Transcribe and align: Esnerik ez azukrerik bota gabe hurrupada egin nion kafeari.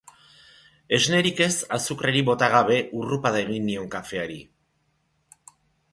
Esnerik 0.97 1.41
ez 1.47 1.57
azukrerik 1.77 2.27
bota 2.31 2.49
gabe 2.55 2.79
hurrupada 3.01 3.43
egin 3.45 3.69
nion 3.69 3.93
kafeari. 3.97 4.43